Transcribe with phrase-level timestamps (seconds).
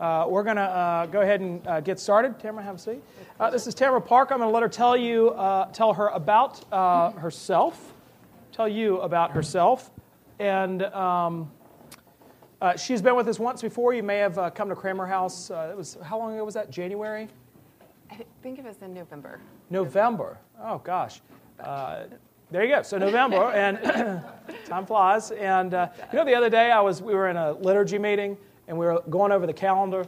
[0.00, 2.38] Uh, we're going to uh, go ahead and uh, get started.
[2.40, 3.02] Tamara, have a seat.
[3.38, 4.30] Uh, this is Tamara Park.
[4.32, 7.92] I'm going to let her tell you, uh, tell her about uh, herself,
[8.50, 9.90] tell you about herself,
[10.38, 11.52] and um,
[12.78, 13.92] she's been with us once before.
[13.92, 15.50] You may have come to Cranmer House.
[15.50, 16.70] it was how long ago was that?
[16.70, 17.28] January.
[18.10, 19.38] I think it was in November.
[19.68, 20.38] November.
[20.62, 21.20] Oh gosh.
[21.58, 22.80] there you go.
[22.80, 23.78] So November, and
[24.64, 25.30] time flies.
[25.30, 28.38] And you know, the other day I was we were in a liturgy meeting
[28.70, 30.06] and we were going over the calendar.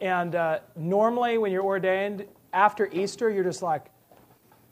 [0.00, 3.86] And uh, normally, when you're ordained after Easter, you're just like,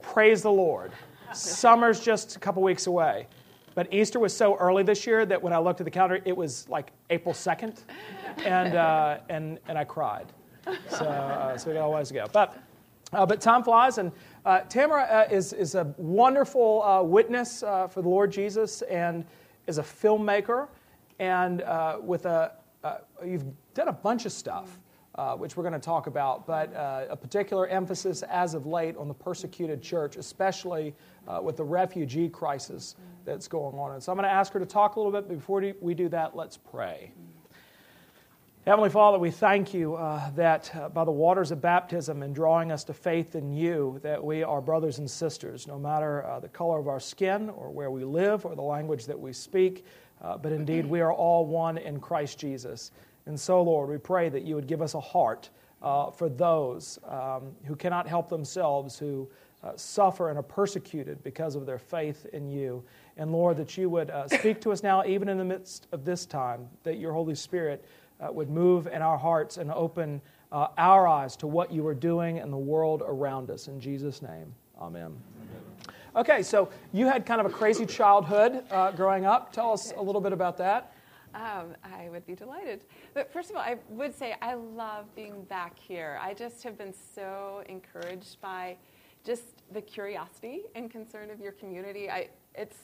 [0.00, 0.92] praise the Lord.
[1.34, 3.26] Summer's just a couple weeks away.
[3.74, 6.36] But Easter was so early this year that when I looked at the calendar, it
[6.36, 7.80] was like April 2nd,
[8.44, 10.32] and, uh, and, and I cried.
[10.88, 12.26] So, uh, so we got a ways to go.
[12.32, 12.56] But,
[13.12, 14.12] uh, but time flies, and
[14.44, 19.24] uh, Tamara uh, is, is a wonderful uh, witness for the Lord Jesus and
[19.66, 20.68] is a filmmaker
[21.18, 21.64] and
[22.06, 22.52] with a,
[22.84, 24.78] uh, you've done a bunch of stuff,
[25.14, 28.96] uh, which we're going to talk about, but uh, a particular emphasis as of late
[28.96, 30.94] on the persecuted church, especially
[31.28, 33.92] uh, with the refugee crisis that's going on.
[33.92, 35.28] And so I'm going to ask her to talk a little bit.
[35.28, 37.12] But before we do that, let's pray.
[38.64, 42.70] Heavenly Father, we thank you uh, that uh, by the waters of baptism and drawing
[42.70, 46.48] us to faith in you, that we are brothers and sisters, no matter uh, the
[46.48, 49.84] color of our skin or where we live or the language that we speak.
[50.22, 52.92] Uh, but indeed, we are all one in Christ Jesus.
[53.26, 55.50] And so, Lord, we pray that you would give us a heart
[55.82, 59.28] uh, for those um, who cannot help themselves, who
[59.64, 62.82] uh, suffer and are persecuted because of their faith in you.
[63.16, 66.04] And Lord, that you would uh, speak to us now, even in the midst of
[66.04, 67.84] this time, that your Holy Spirit
[68.20, 70.20] uh, would move in our hearts and open
[70.52, 73.68] uh, our eyes to what you are doing in the world around us.
[73.68, 75.16] In Jesus' name, amen.
[76.14, 79.50] Okay, so you had kind of a crazy childhood uh, growing up.
[79.50, 80.92] Tell us a little bit about that.
[81.34, 82.84] Um, I would be delighted.
[83.14, 86.18] But first of all, I would say I love being back here.
[86.20, 88.76] I just have been so encouraged by
[89.24, 92.10] just the curiosity and concern of your community.
[92.10, 92.76] I, it's,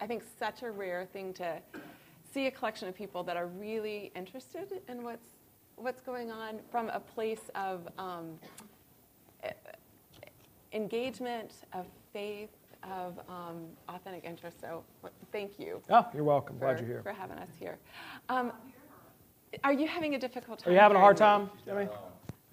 [0.00, 1.60] I think, such a rare thing to
[2.32, 5.30] see a collection of people that are really interested in what's,
[5.74, 8.38] what's going on from a place of um,
[10.72, 12.50] engagement, of faith,
[12.90, 14.60] of um, authentic interest.
[14.60, 14.84] So
[15.32, 15.80] thank you.
[15.90, 16.58] Oh, you're welcome.
[16.58, 17.02] For, Glad you're here.
[17.02, 17.78] For having us here.
[18.28, 18.52] Um,
[19.64, 20.70] are you having a difficult time?
[20.70, 21.88] Are you having a hard time, Jimmy?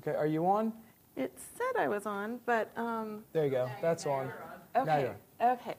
[0.01, 0.71] Okay, are you on?
[1.15, 2.71] It said I was on, but.
[2.77, 3.69] Um, there you go.
[3.81, 4.31] That's on.
[4.75, 4.89] on.
[4.89, 5.11] Okay.
[5.41, 5.75] Okay.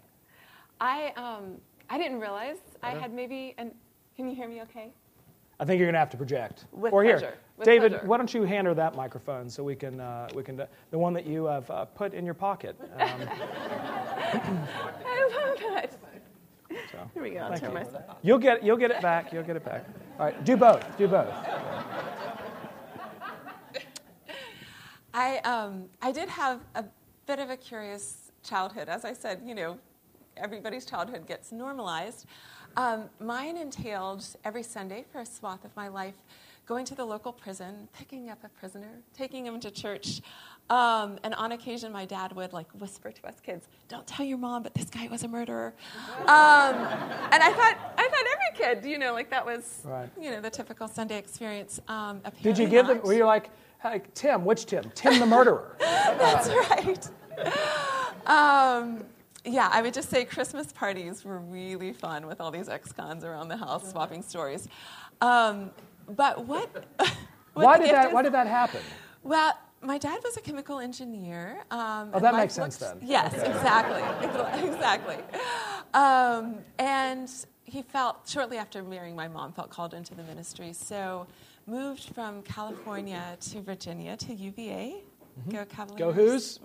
[0.80, 3.54] I, um, I didn't realize I had maybe.
[3.58, 3.72] An,
[4.16, 4.92] can you hear me okay?
[5.58, 6.66] I think you're going to have to project.
[6.72, 7.18] With or pleasure.
[7.18, 8.06] here, With David, pleasure.
[8.06, 10.98] why don't you hand her that microphone so we can uh, we can uh, the
[10.98, 12.76] one that you have uh, put in your pocket.
[12.98, 13.28] Um,
[14.32, 15.92] I love that.
[16.92, 17.38] so, Here we go.
[17.38, 17.74] I'll thank turn you.
[17.74, 18.16] myself off.
[18.22, 19.32] You'll get you'll get it back.
[19.32, 19.86] You'll get it back.
[20.18, 20.84] All right, do both.
[20.98, 21.32] Do both.
[25.14, 26.84] I um, I did have a
[27.26, 28.88] bit of a curious childhood.
[28.88, 29.78] As I said, you know,
[30.36, 32.26] everybody's childhood gets normalized.
[32.76, 36.14] Um, mine entailed every Sunday for a swath of my life
[36.66, 40.20] going to the local prison, picking up a prisoner, taking him to church.
[40.68, 44.38] Um, and on occasion, my dad would like whisper to us kids, "Don't tell your
[44.38, 45.74] mom, but this guy was a murderer."
[46.22, 50.08] Um, and I thought, I thought every kid, you know, like that was, Right.
[50.20, 51.80] you know, the typical Sunday experience.
[51.86, 52.96] Um, Did you give them?
[52.96, 53.06] not.
[53.06, 53.50] Were you like,
[53.80, 54.44] hey, Tim?
[54.44, 54.90] Which Tim?
[54.96, 55.76] Tim the murderer.
[55.78, 57.08] That's right.
[58.26, 59.04] Um,
[59.44, 63.48] yeah, I would just say Christmas parties were really fun with all these ex-cons around
[63.48, 64.66] the house swapping stories.
[65.20, 65.70] Um,
[66.08, 66.68] but what?
[66.98, 67.14] what
[67.54, 68.08] why did that?
[68.08, 68.80] is- Why did that happen?
[69.22, 69.52] Well,
[69.86, 71.64] my dad was a chemical engineer.
[71.70, 73.08] Um, Oh, that makes sense looked- then.
[73.08, 75.16] Yes, exactly, exactly.
[75.94, 77.30] Um, and
[77.64, 81.26] he felt shortly after marrying my mom felt called into the ministry, so
[81.66, 85.02] moved from California to Virginia to UVA.
[85.50, 85.78] Go Cavaliers.
[85.78, 85.96] Mm-hmm.
[85.98, 86.60] Go Who's?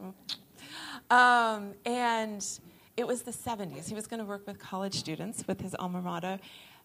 [1.09, 2.45] Um, and
[2.97, 3.87] it was the 70s.
[3.87, 6.39] He was going to work with college students with his alma mater.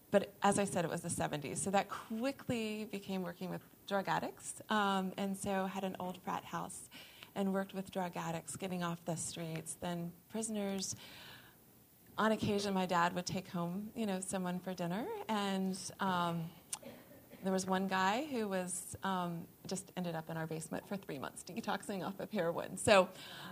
[0.09, 1.57] But as I said, it was the 70s.
[1.57, 4.61] So that quickly became working with drug addicts.
[4.69, 6.89] Um, and so had an old frat house
[7.35, 10.95] and worked with drug addicts getting off the streets, then prisoners.
[12.17, 16.45] On occasion, my dad would take home, you know, someone for dinner, and um,
[17.43, 21.19] there was one guy who was um, just ended up in our basement for three
[21.19, 22.75] months detoxing off of heroin.
[22.75, 23.07] So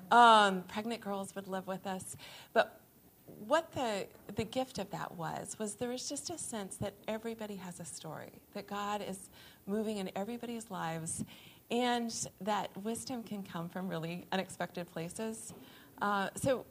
[0.09, 2.17] um, pregnant girls would live with us.
[2.53, 2.81] But
[3.25, 7.55] what the, the gift of that was, was there was just a sense that everybody
[7.55, 9.29] has a story, that God is
[9.67, 11.23] moving in everybody's lives,
[11.71, 15.53] and that wisdom can come from really unexpected places.
[16.01, 16.65] Uh, so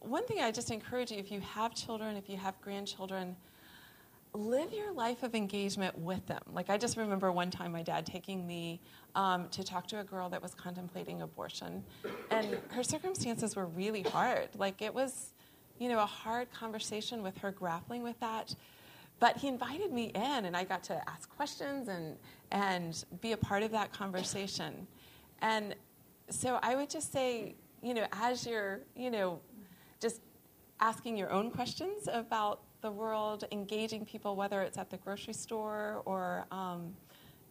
[0.00, 3.36] one thing I just encourage you, if you have children, if you have grandchildren,
[4.34, 6.42] live your life of engagement with them.
[6.52, 8.80] Like, I just remember one time my dad taking me
[9.14, 11.84] um, to talk to a girl that was contemplating abortion,
[12.30, 14.48] and her circumstances were really hard.
[14.58, 15.33] Like, it was,
[15.78, 18.54] you know, a hard conversation with her grappling with that.
[19.20, 22.16] But he invited me in, and I got to ask questions and,
[22.50, 24.86] and be a part of that conversation.
[25.40, 25.74] And
[26.30, 29.40] so I would just say, you know, as you're, you know,
[30.00, 30.20] just
[30.80, 36.02] asking your own questions about the world, engaging people, whether it's at the grocery store
[36.04, 36.94] or, um,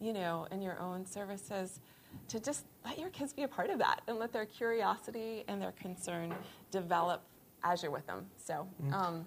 [0.00, 1.80] you know, in your own services,
[2.28, 5.60] to just let your kids be a part of that and let their curiosity and
[5.60, 6.32] their concern
[6.70, 7.22] develop
[7.64, 8.26] as you're with them.
[8.36, 8.68] So.
[8.82, 8.94] Mm-hmm.
[8.94, 9.24] Um,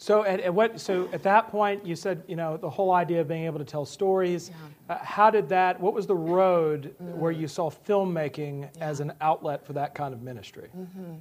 [0.00, 0.80] so at, at, what?
[0.80, 3.64] So at that point, you said you know the whole idea of being able to
[3.64, 4.50] tell stories.
[4.88, 4.94] Yeah.
[4.94, 5.80] Uh, how did that?
[5.80, 7.16] What was the road mm.
[7.16, 8.88] where you saw filmmaking yeah.
[8.88, 10.68] as an outlet for that kind of ministry?
[10.76, 11.14] Mm-hmm.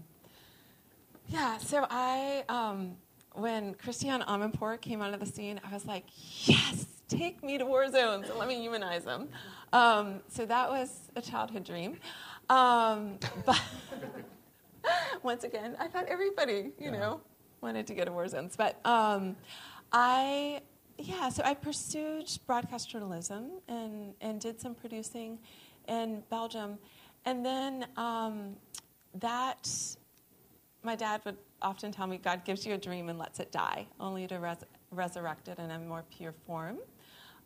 [1.30, 1.58] Yeah.
[1.58, 2.98] So I um,
[3.34, 6.06] when Christiane Amanpour came onto the scene, I was like,
[6.46, 9.30] yes, take me to war zones and let me humanize them.
[9.74, 11.98] Um, so that was a childhood dream.
[12.50, 13.62] Um, but
[15.24, 16.92] once again, I thought everybody, you yeah.
[16.92, 17.22] know,
[17.62, 18.56] wanted to go to war zones.
[18.56, 19.36] But um,
[19.92, 20.62] I,
[20.98, 25.40] yeah, so I pursued broadcast journalism and, and did some producing
[25.88, 26.78] in Belgium.
[27.26, 28.56] And then um,
[29.16, 29.70] that,
[30.84, 33.88] my dad would often tell me God gives you a dream and lets it die,
[34.00, 36.78] only to res- resurrect it in a more pure form.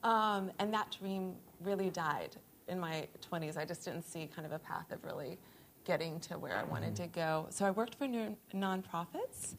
[0.03, 2.35] Um, and that dream really died
[2.67, 3.57] in my 20s.
[3.57, 5.37] I just didn't see kind of a path of really
[5.85, 7.47] getting to where I wanted to go.
[7.49, 9.55] So I worked for new nonprofits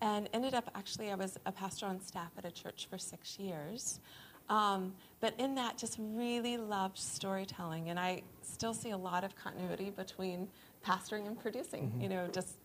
[0.00, 3.38] and ended up actually, I was a pastor on staff at a church for six
[3.38, 4.00] years.
[4.48, 7.90] Um, but in that, just really loved storytelling.
[7.90, 10.48] And I still see a lot of continuity between
[10.84, 12.00] pastoring and producing, mm-hmm.
[12.00, 12.56] you know, just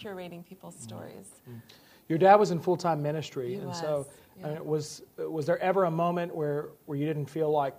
[0.00, 0.84] curating people's mm-hmm.
[0.84, 1.26] stories.
[1.48, 1.58] Mm-hmm.
[2.08, 4.06] Your dad was in full time ministry, he and was, so
[4.38, 4.46] yeah.
[4.46, 7.74] I mean, was was there ever a moment where where you didn't feel like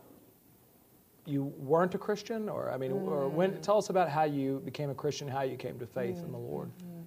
[1.28, 3.08] you weren't a Christian, or I mean, mm.
[3.08, 3.52] or when?
[3.52, 3.62] Mm.
[3.62, 6.26] Tell us about how you became a Christian, how you came to faith mm.
[6.26, 6.70] in the Lord.
[6.70, 7.02] Mm-hmm.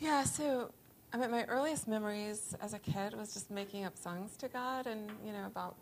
[0.00, 0.70] Yeah, so
[1.12, 4.86] I mean, my earliest memories as a kid was just making up songs to God,
[4.86, 5.76] and you know about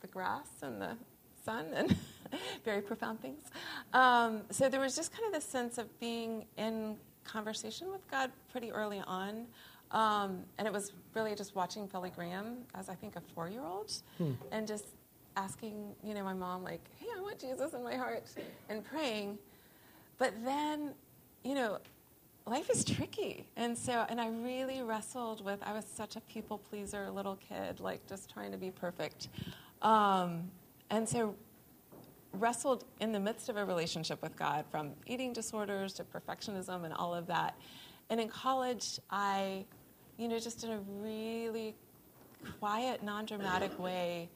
[0.00, 0.96] the grass and the
[1.44, 1.96] sun and
[2.64, 3.42] very profound things.
[3.92, 8.30] Um, so there was just kind of this sense of being in conversation with God
[8.50, 9.46] pretty early on.
[9.92, 13.64] Um, and it was really just watching Billy Graham as I think a four year
[13.64, 14.32] old hmm.
[14.50, 14.86] and just
[15.36, 18.24] asking, you know, my mom, like, hey, I want Jesus in my heart
[18.68, 19.38] and praying.
[20.18, 20.94] But then,
[21.44, 21.78] you know,
[22.46, 23.46] life is tricky.
[23.56, 27.80] And so, and I really wrestled with, I was such a people pleaser little kid,
[27.80, 29.28] like just trying to be perfect.
[29.82, 30.50] Um,
[30.90, 31.34] and so
[32.32, 36.94] wrestled in the midst of a relationship with God, from eating disorders to perfectionism and
[36.94, 37.56] all of that.
[38.10, 39.64] And in college, I,
[40.16, 41.74] you know, just in a really
[42.58, 44.28] quiet, non dramatic way,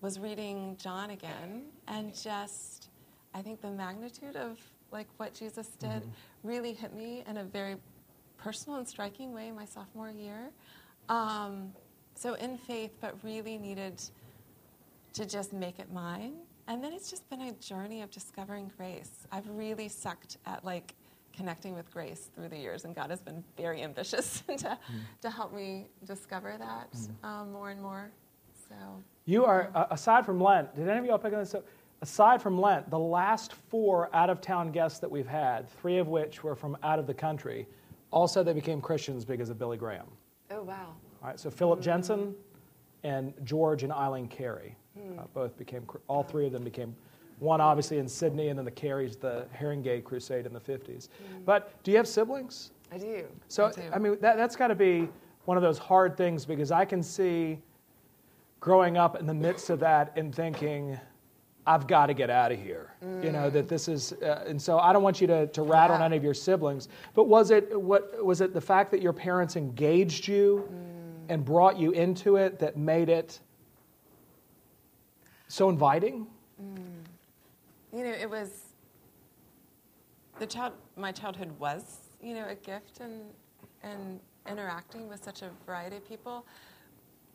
[0.00, 2.88] was reading John again and just,
[3.34, 4.58] I think the magnitude of
[4.92, 6.10] like what Jesus did mm-hmm.
[6.48, 7.76] really hit me in a very
[8.36, 10.50] personal and striking way my sophomore year.
[11.08, 11.72] Um,
[12.14, 14.02] so in faith, but really needed
[15.14, 16.34] to just make it mine
[16.68, 19.26] and then it's just been a journey of discovering grace.
[19.30, 20.94] I've really sucked at like
[21.32, 24.78] connecting with grace through the years, and God has been very ambitious to, mm.
[25.20, 27.28] to help me discover that mm.
[27.28, 28.10] um, more and more.
[28.68, 28.74] So
[29.24, 30.74] you are uh, aside from Lent.
[30.74, 31.66] Did any of y'all pick on this up?
[32.02, 36.08] Aside from Lent, the last four out of town guests that we've had, three of
[36.08, 37.66] which were from out of the country,
[38.10, 40.06] all said they became Christians because of Billy Graham.
[40.50, 40.94] Oh wow!
[41.22, 41.82] All right, so Phillip mm.
[41.82, 42.34] Jensen
[43.02, 44.76] and George and Eileen Carey.
[44.96, 46.94] Uh, both became, all three of them became,
[47.38, 51.08] one obviously in Sydney, and then the Careys, the Harringay Crusade in the 50s.
[51.08, 51.44] Mm.
[51.44, 52.70] But do you have siblings?
[52.90, 53.26] I do.
[53.48, 53.82] So, I, do.
[53.92, 55.08] I mean, that, that's got to be
[55.44, 57.58] one of those hard things because I can see
[58.66, 60.98] growing up in the midst of that and thinking,
[61.68, 62.94] I've got to get out of here.
[63.00, 63.22] Mm.
[63.22, 65.90] You know that this is, uh, and so I don't want you to, to rat
[65.90, 65.94] yeah.
[65.94, 66.88] on any of your siblings.
[67.14, 71.32] But was it what was it the fact that your parents engaged you mm.
[71.32, 73.38] and brought you into it that made it
[75.46, 76.26] so inviting?
[76.60, 76.76] Mm.
[77.96, 78.50] You know, it was
[80.40, 80.72] the child.
[80.96, 83.22] My childhood was, you know, a gift and
[83.84, 84.18] and
[84.50, 86.44] interacting with such a variety of people.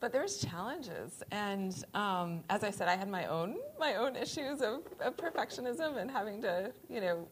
[0.01, 4.61] But there's challenges, and um, as I said, I had my own my own issues
[4.61, 7.27] of, of perfectionism and having to, you know,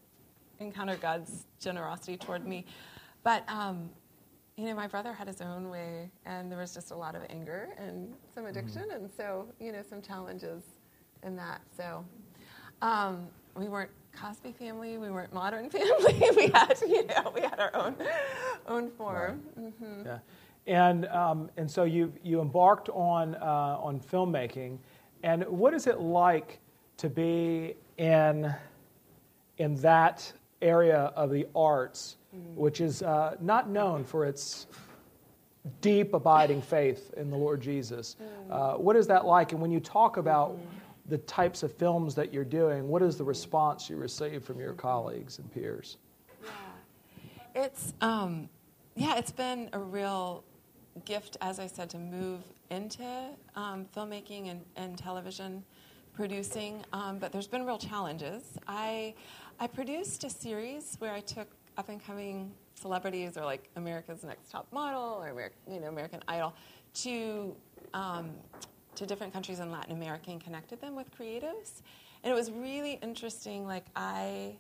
[0.60, 2.68] encounter God's generosity toward me.
[3.24, 3.90] But um,
[4.56, 7.24] you know, my brother had his own way, and there was just a lot of
[7.32, 8.58] anger and some mm-hmm.
[8.58, 9.04] addiction, mm-hmm.
[9.06, 10.62] and so, you know, some challenges
[11.24, 11.62] in that.
[11.76, 12.06] So
[12.84, 16.22] um, we weren't Cosby family, we weren't Modern family.
[16.36, 17.96] we had, you know, we had our own
[18.68, 19.42] own form.
[19.56, 19.66] Right.
[19.66, 20.06] Mm-hmm.
[20.06, 20.20] Yeah.
[20.70, 24.78] And um, and so you you embarked on uh, on filmmaking,
[25.24, 26.60] and what is it like
[26.98, 28.54] to be in
[29.58, 32.56] in that area of the arts, mm-hmm.
[32.56, 34.68] which is uh, not known for its
[35.82, 38.16] deep abiding faith in the Lord Jesus?
[38.22, 38.54] Mm-hmm.
[38.54, 39.54] Uh, what is that like?
[39.54, 40.66] And when you talk about mm-hmm.
[41.08, 44.74] the types of films that you're doing, what is the response you receive from your
[44.74, 45.98] colleagues and peers?
[46.44, 48.50] Yeah, it's um,
[48.96, 50.44] yeah, it's been a real
[51.06, 53.04] gift, as I said, to move into
[53.56, 55.64] um, filmmaking and, and, television
[56.14, 58.58] producing, um, but there's been real challenges.
[58.68, 59.14] I,
[59.60, 64.52] I produced a series where I took up and coming celebrities or like America's Next
[64.52, 66.54] Top Model or you know, American Idol
[66.96, 67.56] to,
[67.94, 68.32] um,
[68.96, 71.82] to different countries in Latin America and connected them with creatives.
[72.24, 73.66] And it was really interesting.
[73.66, 74.56] Like, I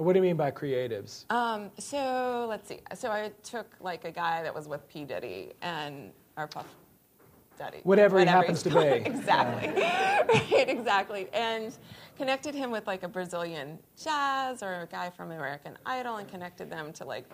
[0.00, 1.30] what do you mean by creatives?
[1.30, 2.80] Um, so let's see.
[2.94, 6.66] So I took like a guy that was with P Diddy and our Puff
[7.58, 7.80] Daddy.
[7.82, 8.78] Whatever, whatever he happens to be.
[9.10, 9.70] exactly.
[9.76, 10.26] Yeah.
[10.26, 11.28] right, exactly.
[11.32, 11.76] And
[12.16, 16.70] connected him with like a Brazilian jazz or a guy from American Idol and connected
[16.70, 17.24] them to like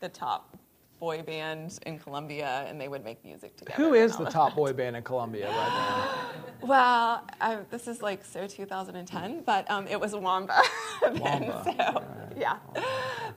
[0.00, 0.56] the top
[0.98, 3.82] boy band in Colombia, and they would make music together.
[3.82, 6.30] Who is the top boy band in Colombia right now?
[6.62, 10.62] Well, I, this is like so 2010, but um, it was Wamba.
[11.02, 11.62] Wamba.
[11.62, 12.04] so,
[12.38, 12.56] yeah.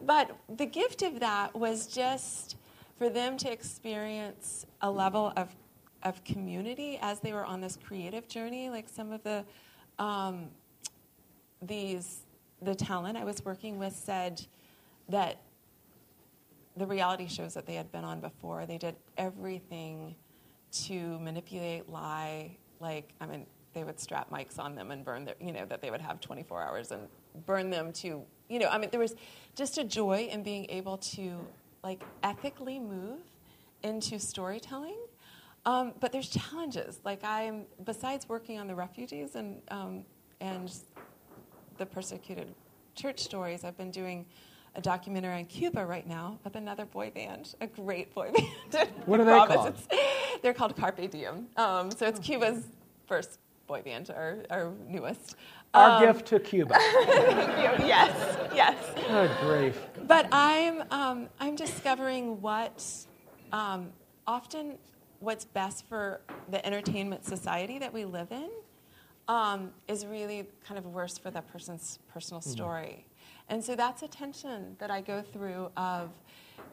[0.06, 2.56] But the gift of that was just
[2.98, 5.54] for them to experience a level of
[6.04, 8.70] of community as they were on this creative journey.
[8.70, 9.44] Like some of the
[10.00, 10.48] um,
[11.62, 12.22] these
[12.62, 14.46] the talent I was working with said
[15.10, 15.42] that
[16.78, 20.16] the reality shows that they had been on before, they did everything
[20.72, 22.58] to manipulate, lie.
[22.80, 25.82] Like, I mean, they would strap mics on them and burn their, you know, that
[25.82, 27.08] they would have 24 hours and
[27.46, 29.16] burn them to, you know, I mean, there was
[29.56, 31.46] just a joy in being able to,
[31.84, 33.20] like, ethically move
[33.84, 34.98] into storytelling.
[35.66, 37.00] Um, but there's challenges.
[37.04, 40.06] Like, I'm, besides working on the refugees and, um,
[40.40, 40.74] and
[41.78, 42.54] the persecuted
[42.96, 44.26] church stories, I've been doing
[44.78, 48.32] a documentary on Cuba right now with another boy band, a great boy
[48.72, 48.90] band.
[49.08, 49.74] What are they called?
[49.74, 49.88] It's,
[50.44, 51.48] they're called Carpe Diem.
[51.58, 52.64] Um, so it's Cuba's
[53.08, 55.36] first boy band, our, our newest.
[55.74, 56.76] Our um, gift to Cuba.
[56.80, 57.88] Thank you.
[57.88, 58.76] yes, yes.
[59.08, 59.82] Good grief.
[60.06, 62.86] But I'm, um, I'm discovering what
[63.52, 63.90] um,
[64.28, 64.78] often
[65.20, 68.50] what's best for the entertainment society that we live in
[69.28, 72.50] um, is really kind of worse for that person's personal hmm.
[72.50, 73.07] story.
[73.50, 76.10] And so that's a tension that I go through of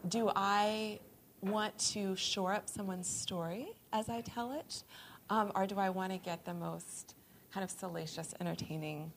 [0.09, 0.99] do I
[1.41, 4.83] want to shore up someone's story as I tell it,
[5.31, 7.15] um, or do I want to get the most
[7.53, 9.13] kind of salacious, entertaining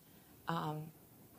[0.48, 0.84] um,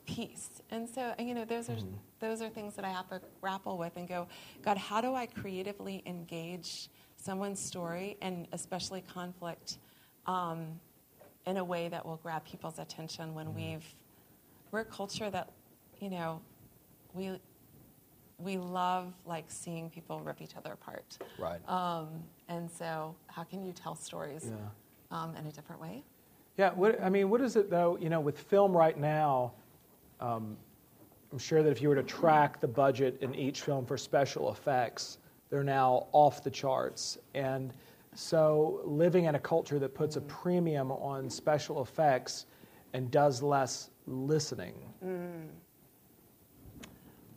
[0.06, 0.62] piece?
[0.70, 1.94] And so, you know, those are mm-hmm.
[2.20, 4.26] those are things that I have to grapple with and go,
[4.62, 9.78] God, how do I creatively engage someone's story and especially conflict
[10.26, 10.80] um,
[11.46, 13.72] in a way that will grab people's attention when mm-hmm.
[13.72, 13.94] we've
[14.70, 15.50] we're a culture that
[16.00, 16.40] you know,
[17.14, 17.38] we
[18.38, 21.18] we love like seeing people rip each other apart.
[21.38, 21.60] Right.
[21.68, 22.08] Um,
[22.48, 24.56] and so, how can you tell stories yeah.
[25.10, 26.04] um, in a different way?
[26.56, 26.70] Yeah.
[26.70, 27.98] What, I mean, what is it though?
[28.00, 29.52] You know, with film right now,
[30.20, 30.56] um,
[31.32, 34.50] I'm sure that if you were to track the budget in each film for special
[34.52, 35.18] effects,
[35.50, 37.18] they're now off the charts.
[37.34, 37.72] And
[38.14, 40.18] so, living in a culture that puts mm.
[40.18, 42.46] a premium on special effects
[42.92, 44.74] and does less listening.
[45.04, 45.48] Mm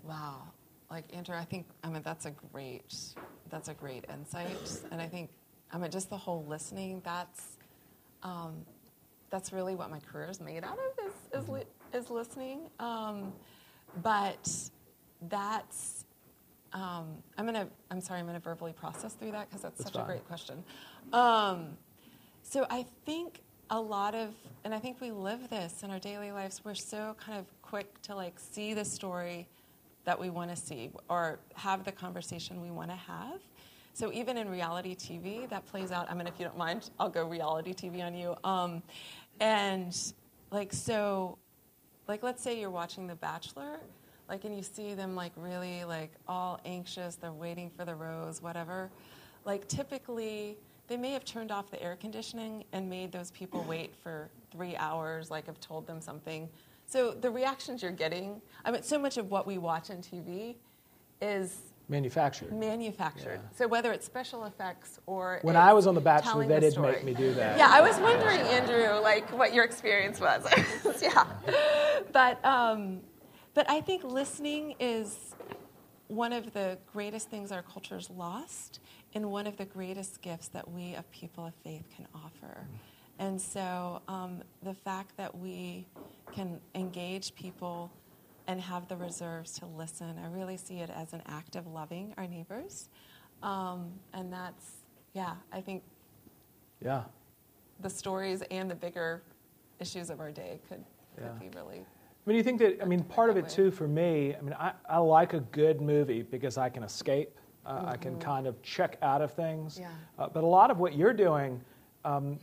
[0.03, 0.43] Wow.
[0.89, 2.93] Like Andrew, I think I mean that's a great
[3.49, 5.29] that's a great insight, and I think
[5.71, 7.01] I mean just the whole listening.
[7.05, 7.57] That's
[8.23, 8.65] um,
[9.29, 12.69] that's really what my career is made out of is is, li- is listening.
[12.79, 13.31] Um,
[14.03, 14.49] but
[15.29, 16.05] that's
[16.73, 19.93] um, I'm gonna I'm sorry I'm gonna verbally process through that because that's, that's, such
[19.93, 20.03] fine.
[20.03, 20.63] a great question.
[21.13, 21.77] Um,
[22.43, 23.39] so I think
[23.69, 24.33] a lot of
[24.65, 26.61] and I think we live this in our daily lives.
[26.65, 29.47] We're so kind of quick to like see the story
[30.05, 33.41] that we want to see or have the conversation we want to have.
[33.93, 36.09] So even in reality TV, that plays out.
[36.09, 38.35] I mean, if you don't mind, I'll go reality TV on you.
[38.43, 38.81] Um,
[39.39, 39.95] and
[40.49, 41.37] like so,
[42.07, 43.79] like let's say you're watching The Bachelor,
[44.29, 48.41] like and you see them like really like all anxious, they're waiting for the rose,
[48.41, 48.89] whatever.
[49.43, 53.93] Like typically, they may have turned off the air conditioning and made those people wait
[53.95, 55.29] for three hours.
[55.29, 56.47] Like have told them something
[56.91, 60.55] so the reactions you're getting, I mean, so much of what we watch on TV
[61.21, 61.55] is
[61.87, 62.51] manufactured.
[62.51, 63.39] Manufactured.
[63.41, 63.57] Yeah.
[63.57, 67.05] So whether it's special effects or when I was on The Bachelor, they didn't make
[67.05, 67.57] me do that.
[67.57, 70.45] Yeah, I was wondering, Andrew, like what your experience was.
[71.01, 71.25] yeah,
[72.11, 72.99] but um,
[73.53, 75.33] but I think listening is
[76.07, 78.81] one of the greatest things our culture's lost
[79.13, 82.67] and one of the greatest gifts that we, of people of faith, can offer.
[83.21, 85.85] And so um, the fact that we
[86.33, 87.91] can engage people
[88.47, 92.15] and have the reserves to listen, I really see it as an act of loving
[92.17, 92.89] our neighbors.
[93.43, 94.77] Um, and that's,
[95.13, 95.83] yeah, I think
[96.83, 97.03] yeah.
[97.81, 99.21] the stories and the bigger
[99.79, 100.83] issues of our day could,
[101.15, 101.47] could Yeah.
[101.47, 101.81] be really.
[101.81, 104.55] I mean, you think that, I mean, part of it too for me, I mean,
[104.59, 107.37] I, I like a good movie because I can escape.
[107.67, 109.77] Uh, I can kind of check out of things.
[109.79, 109.89] Yeah.
[110.17, 111.61] Uh, but a lot of what you're doing,
[112.03, 112.39] um,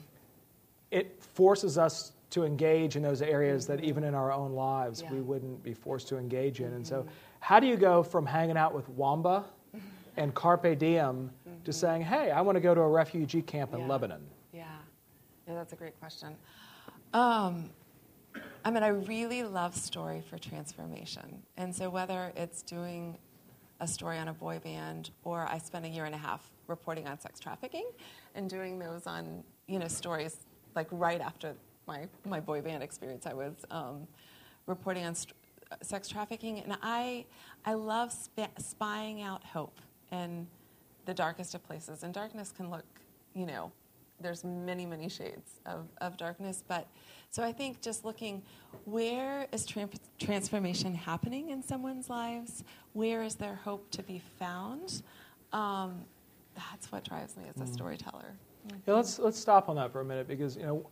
[0.91, 5.21] it forces us to engage in those areas that even in our own lives we
[5.21, 6.73] wouldn't be forced to engage in.
[6.75, 7.07] And so,
[7.41, 9.45] how do you go from hanging out with Wamba
[10.17, 11.31] and Carpe Diem
[11.65, 13.87] to saying, hey, I want to go to a refugee camp in Yeah.
[13.87, 14.21] Lebanon?
[14.53, 14.65] Yeah,
[15.47, 16.35] yeah, that's a great question.
[17.15, 17.71] Um,
[18.65, 23.17] I mean, I really love story for transformation, and so whether it's doing
[23.81, 27.07] a story on a boy band, or I spent a year and a half reporting
[27.07, 27.87] on sex trafficking,
[28.35, 30.37] and doing those on you know stories
[30.79, 31.55] like right after
[31.89, 34.07] my my boy band experience, I was um,
[34.67, 35.35] reporting on st-
[35.83, 37.25] sex trafficking, and I
[37.65, 39.81] I love sp- spying out hope
[40.13, 40.47] in
[41.05, 42.87] the darkest of places, and darkness can look
[43.35, 43.73] you know
[44.21, 46.89] there's many many shades of, of darkness but
[47.31, 48.43] so i think just looking
[48.85, 52.65] where is tran- transformation happening in someone's lives?
[52.95, 55.03] Where is there hope to be found?
[55.53, 56.05] Um,
[56.57, 58.35] that's what drives me as a storyteller
[58.87, 60.87] Yeah, let's let's stop on that for a minute because you know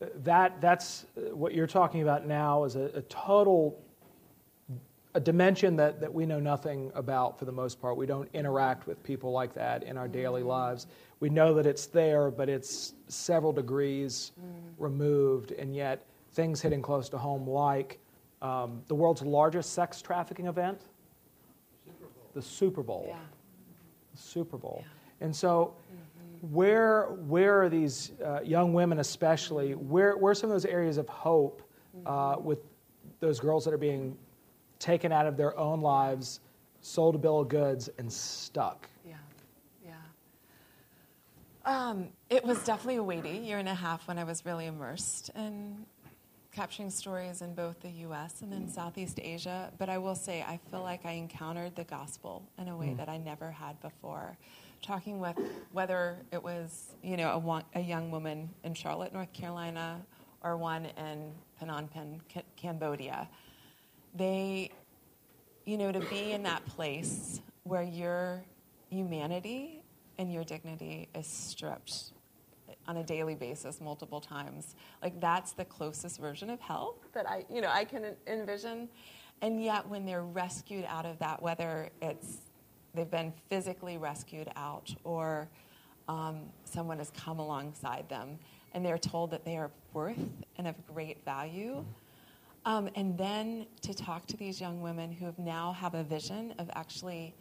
[0.00, 3.80] that that's uh, what you're talking about now is a, a total
[5.14, 7.96] a dimension that, that we know nothing about for the most part.
[7.96, 10.86] We don't interact with people like that in our daily lives.
[11.20, 14.32] We know that it's there, but it's several degrees
[14.76, 16.04] removed, and yet
[16.34, 17.98] things hitting close to home, like
[18.42, 20.78] um, the world's largest sex trafficking event,
[22.34, 23.06] the Super Bowl.
[23.08, 23.16] yeah
[24.18, 24.84] the Super Bowl.
[25.20, 25.74] And so,
[26.40, 29.74] where where are these uh, young women, especially?
[29.74, 31.62] Where where are some of those areas of hope
[32.06, 32.58] uh, with
[33.20, 34.16] those girls that are being
[34.78, 36.40] taken out of their own lives,
[36.80, 38.88] sold a bill of goods, and stuck?
[39.04, 39.16] yeah
[39.84, 39.94] yeah
[41.64, 45.30] um, it was definitely a weighty year and a half when i was really immersed
[45.34, 45.84] in
[46.52, 50.58] capturing stories in both the us and then southeast asia but i will say i
[50.70, 54.36] feel like i encountered the gospel in a way that i never had before
[54.82, 55.36] talking with
[55.72, 60.00] whether it was you know a, a young woman in charlotte north carolina
[60.42, 63.28] or one in phnom penh Ca- cambodia.
[64.14, 64.70] They
[65.68, 68.42] you know, to be in that place where your
[68.88, 69.82] humanity
[70.16, 72.12] and your dignity is stripped
[72.86, 77.44] on a daily basis multiple times like that's the closest version of hell that i
[77.50, 78.88] you know i can envision.
[79.42, 82.47] And yet when they're rescued out of that whether it's
[82.98, 85.48] they've been physically rescued out or
[86.08, 88.38] um, someone has come alongside them
[88.72, 90.18] and they're told that they are worth
[90.56, 91.84] and of great value.
[92.64, 96.54] Um, and then to talk to these young women who have now have a vision
[96.58, 97.34] of actually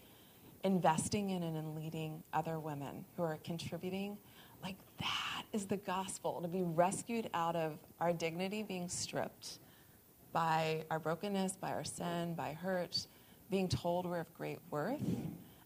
[0.63, 4.15] investing in and in leading other women who are contributing,
[4.63, 9.59] like that is the gospel to be rescued out of our dignity being stripped
[10.33, 13.07] by our brokenness, by our sin, by hurt,
[13.49, 14.99] being told we're of great worth,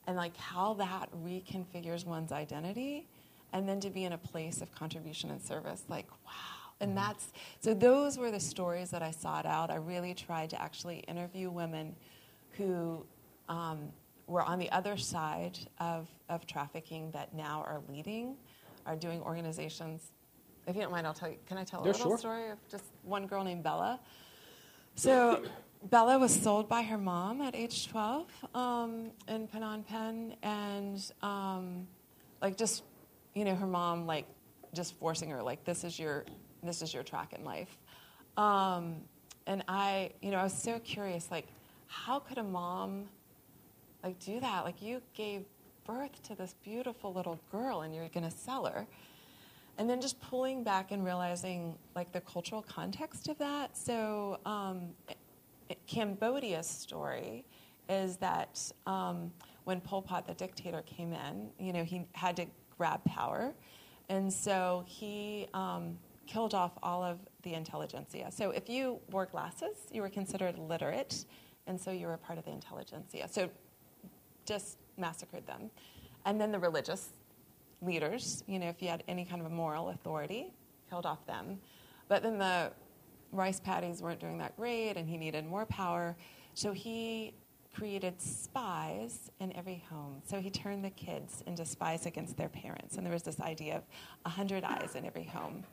[0.07, 3.07] and like how that reconfigures one's identity,
[3.53, 6.31] and then to be in a place of contribution and service, like wow.
[6.79, 7.75] And that's so.
[7.75, 9.69] Those were the stories that I sought out.
[9.69, 11.95] I really tried to actually interview women
[12.57, 13.05] who
[13.49, 13.91] um,
[14.25, 18.35] were on the other side of, of trafficking that now are leading,
[18.87, 20.11] are doing organizations.
[20.65, 21.37] If you don't mind, I'll tell you.
[21.47, 22.17] Can I tell a Yeah, little sure.
[22.17, 23.99] story of just one girl named Bella?
[24.95, 25.43] So
[25.83, 31.87] Bella was sold by her mom at age 12 um, in Phnom Penh, and um,
[32.41, 32.83] like just,
[33.33, 34.25] you know, her mom like
[34.73, 36.23] just forcing her like this is your
[36.63, 37.79] this is your track in life.
[38.37, 38.97] Um,
[39.47, 41.47] and I, you know, I was so curious, like,
[41.87, 43.05] how could a mom
[44.03, 44.63] like do that?
[44.63, 45.45] Like you gave
[45.83, 48.85] birth to this beautiful little girl, and you're going to sell her
[49.77, 54.89] and then just pulling back and realizing like the cultural context of that so um,
[55.87, 57.45] cambodia's story
[57.89, 59.31] is that um,
[59.63, 62.45] when pol pot the dictator came in you know he had to
[62.77, 63.53] grab power.
[64.09, 68.31] And so he um, killed off all of the intelligentsia.
[68.31, 71.25] So if you wore glasses you were considered literate
[71.67, 73.27] and so you were part of the intelligentsia.
[73.29, 73.49] So
[74.45, 75.69] just massacred them.
[76.25, 77.09] And then the religious
[77.81, 80.53] leaders, you know, if you had any kind of a moral authority,
[80.89, 81.59] killed off them.
[82.07, 82.71] But then the
[83.31, 86.15] rice paddies weren't doing that great and he needed more power.
[86.53, 87.33] So he
[87.73, 90.21] created spies in every home.
[90.25, 92.97] So he turned the kids into spies against their parents.
[92.97, 93.83] And there was this idea of
[94.25, 95.63] a hundred eyes in every home.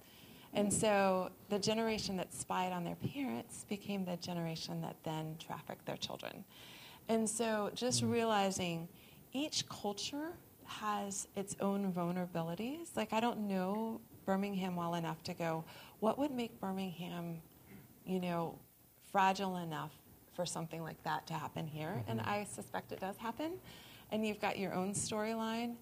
[0.55, 5.85] And so the generation that spied on their parents became the generation that then trafficked
[5.85, 6.45] their children.
[7.09, 8.11] And so just mm.
[8.11, 8.89] realizing
[9.33, 10.33] each culture
[10.65, 12.97] has its own vulnerabilities.
[12.97, 15.65] Like, I don't know Birmingham well enough to go,
[16.01, 17.41] what would make Birmingham,
[18.09, 18.59] you know,
[19.13, 19.93] fragile enough
[20.35, 21.97] for something like that to happen here?
[22.01, 22.11] Mm-hmm.
[22.11, 23.53] And I suspect it does happen.
[24.11, 25.75] And you've got your own storyline.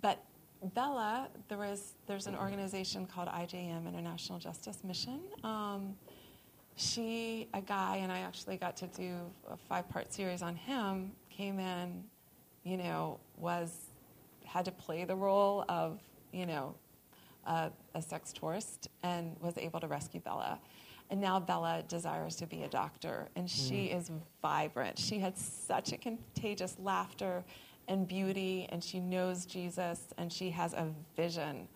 [0.00, 0.22] But
[0.74, 5.20] Bella, there was, there's an organization called IJM, International Justice Mission.
[5.44, 5.94] Um,
[6.76, 9.16] she, a guy, and I actually got to do
[9.50, 12.04] a five part series on him, came in,
[12.64, 13.90] you know, was,
[14.44, 15.98] had to play the role of,
[16.32, 16.74] you know,
[17.46, 20.58] a, a sex tourist and was able to rescue Bella.
[21.10, 23.96] And now Bella desires to be a doctor, and she mm.
[23.96, 24.10] is
[24.42, 24.98] vibrant.
[24.98, 27.44] She had such a contagious laughter
[27.86, 31.68] and beauty, and she knows Jesus, and she has a vision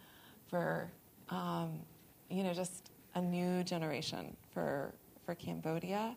[0.48, 0.90] for,
[1.28, 1.78] um,
[2.28, 4.92] you know, just a new generation for
[5.24, 6.16] for Cambodia.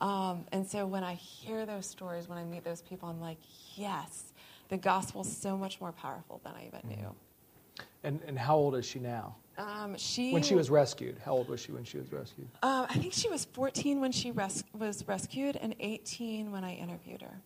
[0.00, 3.38] Um, and so when I hear those stories, when I meet those people, I'm like,
[3.76, 4.32] yes,
[4.68, 6.96] the gospel's so much more powerful than I even knew.
[7.06, 7.82] Mm-hmm.
[8.02, 9.36] And and how old is she now?
[9.58, 11.18] Um, she when she was rescued.
[11.24, 12.48] How old was she when she was rescued?
[12.62, 16.74] Uh, I think she was 14 when she res- was rescued, and 18 when I
[16.74, 17.40] interviewed her.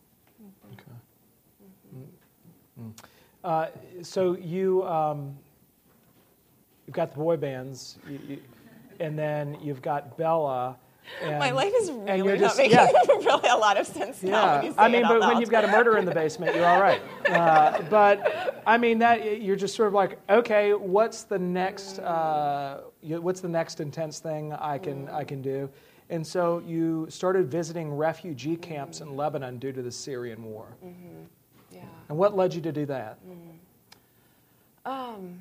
[0.72, 2.12] Okay.
[2.80, 2.92] Mm.
[3.42, 3.66] Uh,
[4.02, 5.36] so you um,
[6.86, 8.38] you've got the boy bands, you, you,
[9.00, 10.76] and then you've got Bella.
[11.22, 12.90] And, My life is really just, not making yeah.
[13.08, 14.30] really a lot of sense yeah.
[14.30, 14.62] now.
[14.62, 17.00] When I mean, but when you've got a murder in the basement, you're all right.
[17.26, 21.98] Uh, but I mean, that you're just sort of like, okay, what's the next?
[21.98, 25.68] Uh, what's the next intense thing I can I can do?
[26.08, 30.68] And so you started visiting refugee camps in Lebanon due to the Syrian war.
[30.84, 31.24] Mm-hmm.
[31.72, 31.80] Yeah.
[32.08, 33.18] And what led you to do that?
[33.28, 34.90] Mm.
[34.90, 35.40] Um,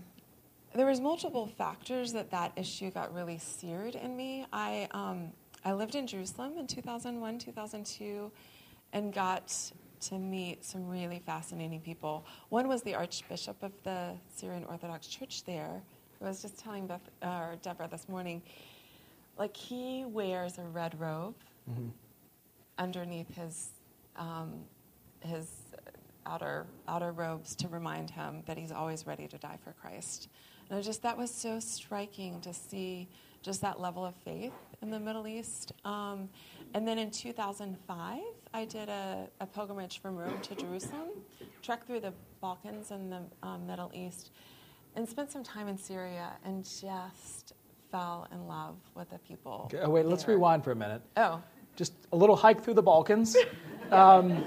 [0.73, 4.45] there was multiple factors that that issue got really seared in me.
[4.51, 5.31] I um,
[5.65, 8.31] I lived in Jerusalem in 2001, 2002,
[8.93, 9.51] and got
[10.01, 12.23] to meet some really fascinating people.
[12.49, 15.81] One was the Archbishop of the Syrian Orthodox Church there,
[16.19, 18.43] who I was just telling Beth, or Deborah this morning.
[19.39, 21.35] Like he wears a red robe
[21.69, 21.87] mm-hmm.
[22.77, 23.69] underneath his
[24.17, 24.53] um,
[25.21, 25.49] his
[26.27, 30.29] outer outer robes to remind him that he's always ready to die for Christ.
[30.69, 33.09] And just that was so striking to see
[33.45, 35.71] just that level of faith in the Middle East.
[35.85, 36.27] Um,
[36.73, 38.19] and then in 2005,
[38.55, 41.09] I did a, a, pilgrimage from Rome to Jerusalem,
[41.61, 44.31] trekked through the Balkans and the um, Middle East,
[44.95, 47.53] and spent some time in Syria and just
[47.91, 49.69] fell in love with the people.
[49.71, 50.09] Okay, oh, wait, there.
[50.09, 51.03] let's rewind for a minute.
[51.15, 51.39] Oh.
[51.75, 53.37] Just a little hike through the Balkans.
[53.91, 54.43] Um,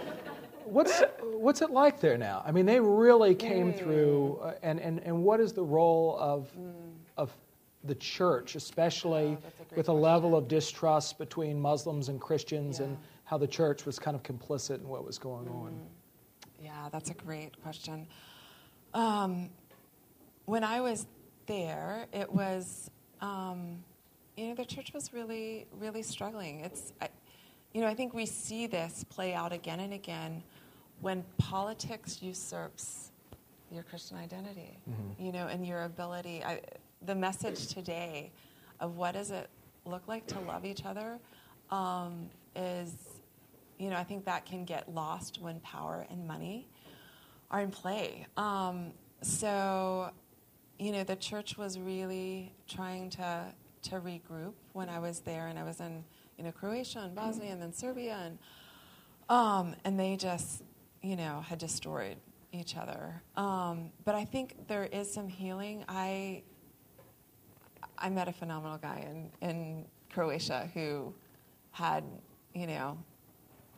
[0.64, 2.42] what's what's it like there now?
[2.44, 3.78] I mean, they really came mm.
[3.78, 6.72] through, uh, and, and and what is the role of mm.
[7.16, 7.32] of
[7.84, 12.86] the church, especially oh, a with a level of distrust between Muslims and Christians, yeah.
[12.86, 15.64] and how the church was kind of complicit in what was going mm.
[15.64, 15.80] on?
[16.62, 18.06] Yeah, that's a great question.
[18.94, 19.50] Um,
[20.46, 21.06] when I was
[21.46, 23.84] there, it was, um,
[24.36, 26.60] you know, the church was really, really struggling.
[26.60, 27.08] It's, I,
[27.74, 30.42] you know, I think we see this play out again and again
[31.00, 33.12] when politics usurps
[33.70, 35.22] your Christian identity, mm-hmm.
[35.22, 36.42] you know, and your ability.
[36.42, 36.60] I,
[37.02, 38.32] the message today
[38.80, 39.48] of what does it
[39.84, 41.18] look like to love each other
[41.70, 42.92] um, is,
[43.78, 46.68] you know, I think that can get lost when power and money
[47.50, 48.26] are in play.
[48.36, 50.10] Um, so,
[50.78, 53.46] you know, the church was really trying to
[53.80, 56.04] to regroup when I was there, and I was in
[56.36, 58.38] you know Croatia and Bosnia and then Serbia, and
[59.28, 60.62] um, and they just
[61.02, 62.16] you know, had destroyed
[62.52, 63.22] each other.
[63.36, 65.84] Um, but I think there is some healing.
[65.88, 66.42] I
[67.98, 71.12] I met a phenomenal guy in, in Croatia who
[71.72, 72.04] had,
[72.54, 72.98] you know,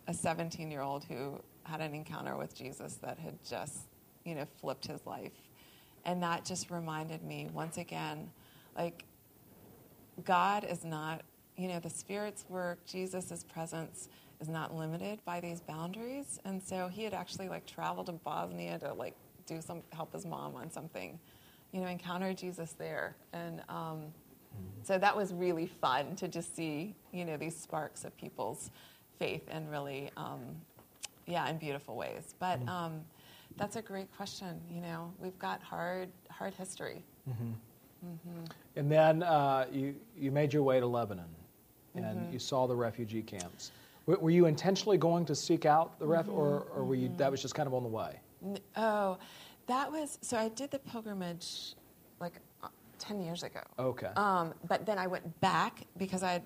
[0.09, 3.89] a 17 year old who had an encounter with Jesus that had just,
[4.25, 5.33] you know, flipped his life.
[6.05, 8.31] And that just reminded me once again,
[8.77, 9.05] like,
[10.25, 11.23] God is not,
[11.57, 14.09] you know, the Spirit's work, Jesus' presence
[14.41, 16.41] is not limited by these boundaries.
[16.45, 19.15] And so he had actually like traveled to Bosnia to like
[19.47, 21.19] do some help his mom on something,
[21.73, 23.17] you know, encounter Jesus there.
[23.33, 24.03] And um,
[24.83, 28.71] so that was really fun to just see, you know, these sparks of people's
[29.19, 30.41] faith in really, um,
[31.27, 32.35] yeah, in beautiful ways.
[32.39, 32.69] But mm-hmm.
[32.69, 33.01] um,
[33.57, 34.61] that's a great question.
[34.71, 37.05] You know, we've got hard, hard history.
[37.29, 37.51] Mm-hmm.
[38.07, 38.45] Mm-hmm.
[38.77, 41.27] And then uh, you, you made your way to Lebanon
[41.95, 42.33] and mm-hmm.
[42.33, 43.73] you saw the refugee camps.
[44.07, 47.31] W- Were you intentionally going to seek out the ref, or, or were you that
[47.31, 48.21] was just kind of on the way?
[48.77, 49.19] Oh,
[49.71, 50.37] that was so.
[50.37, 51.75] I did the pilgrimage
[52.21, 53.61] like uh, ten years ago.
[53.79, 54.11] Okay.
[54.17, 56.43] Um, but then I went back because I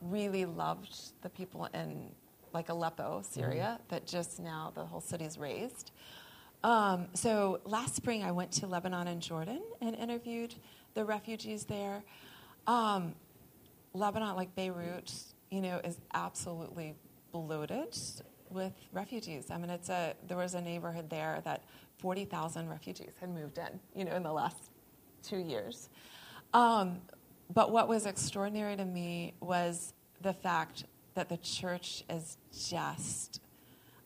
[0.00, 2.10] really loved the people in
[2.52, 5.90] like Aleppo, Syria, that just now the whole city is razed.
[6.64, 10.54] Um, so last spring I went to Lebanon and Jordan and interviewed
[10.94, 12.02] the refugees there.
[12.66, 13.14] Um,
[13.94, 15.12] Lebanon, like Beirut,
[15.50, 16.94] you know, is absolutely
[17.32, 17.96] bloated
[18.50, 19.50] with refugees.
[19.50, 21.62] I mean, it's a there was a neighborhood there that
[21.98, 24.70] forty thousand refugees had moved in, you know, in the last
[25.22, 25.88] two years.
[26.54, 27.00] Um,
[27.52, 30.84] but what was extraordinary to me was the fact
[31.14, 33.40] that the church is just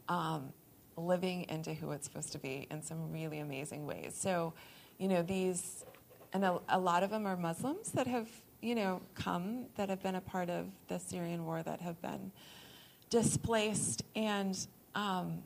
[0.08, 0.52] um,
[0.96, 4.14] living into who it's supposed to be in some really amazing ways.
[4.18, 4.54] So,
[4.98, 5.84] you know, these,
[6.32, 8.28] and a, a lot of them are Muslims that have,
[8.60, 12.32] you know, come, that have been a part of the Syrian war, that have been
[13.10, 14.04] displaced.
[14.14, 14.58] And
[14.94, 15.42] um,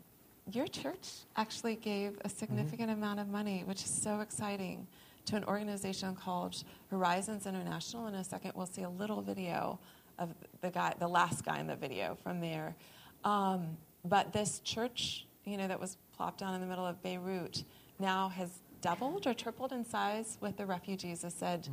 [0.52, 4.86] your church actually gave a significant amount of money, which is so exciting,
[5.26, 8.06] to an organization called Horizons International.
[8.06, 9.78] In a second, we'll see a little video
[10.18, 12.76] of the guy, the last guy in the video from there.
[13.24, 17.64] Um, but this church, you know, that was plopped down in the middle of Beirut,
[17.98, 21.22] now has doubled or tripled in size with the refugees.
[21.22, 21.68] Has said,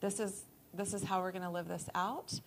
[0.00, 2.40] "This is this is how we're going to live this out."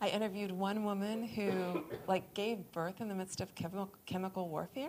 [0.00, 3.52] I interviewed one woman who like gave birth in the midst of
[4.06, 4.88] chemical warfare,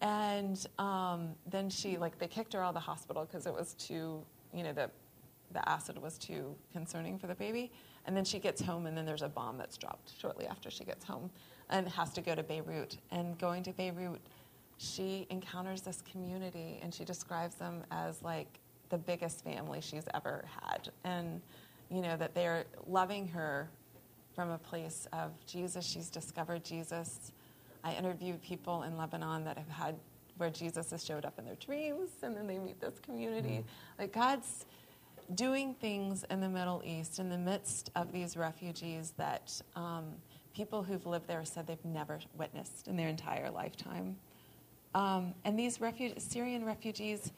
[0.00, 3.74] and um, then she like they kicked her out of the hospital because it was
[3.74, 4.22] too,
[4.54, 4.90] you know, the
[5.52, 7.70] the acid was too concerning for the baby.
[8.06, 10.84] And then she gets home, and then there's a bomb that's dropped shortly after she
[10.84, 11.30] gets home,
[11.68, 12.96] and has to go to Beirut.
[13.10, 14.20] And going to Beirut,
[14.78, 18.58] she encounters this community, and she describes them as like
[18.88, 21.40] the biggest family she's ever had, and
[21.90, 23.68] you know that they're loving her
[24.34, 25.84] from a place of Jesus.
[25.84, 27.32] She's discovered Jesus.
[27.84, 29.96] I interviewed people in Lebanon that have had
[30.36, 33.62] where Jesus has showed up in their dreams, and then they meet this community.
[33.98, 34.64] Like God's
[35.34, 40.06] doing things in the Middle East in the midst of these refugees that um,
[40.54, 44.16] people who've lived there said they've never witnessed in their entire lifetime.
[44.94, 45.78] Um, and these
[46.18, 47.32] Syrian refugees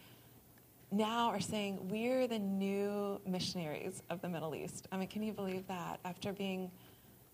[0.91, 4.89] now are saying, We're the new missionaries of the Middle East.
[4.93, 6.01] I mean, can you believe that?
[6.05, 6.71] After being,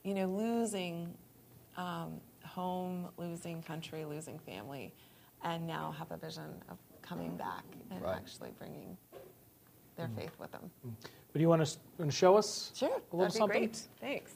[0.02, 1.14] you know, losing
[1.76, 2.20] um,
[2.58, 4.92] home, losing country, losing family,
[5.44, 8.16] and now have a vision of coming back and Right.
[8.16, 8.96] actually bringing
[9.94, 10.16] their mm.
[10.16, 10.68] faith with them.
[10.84, 10.92] Mm.
[11.00, 12.72] But do you want to, want to show us?
[12.74, 13.60] Sure, A little that'd be something?
[13.60, 13.88] great.
[14.00, 14.32] Thanks.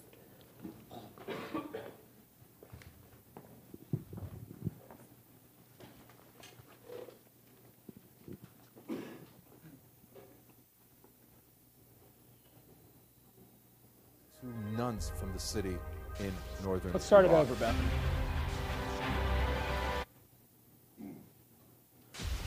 [14.40, 15.76] Two nuns from the city
[16.20, 16.92] in northern.
[16.92, 17.74] Let's start it over, Beth.